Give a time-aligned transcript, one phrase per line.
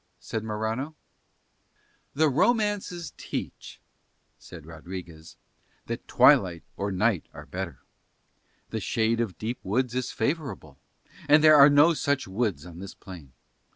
[0.19, 0.95] said Morano.
[2.15, 3.79] "The romances teach,"
[4.39, 5.37] said Rodriguez,
[5.85, 7.81] "that twilight or night are better.
[8.71, 10.79] The shade of deep woods is favourable,
[11.27, 13.33] but there are no such woods on this plain.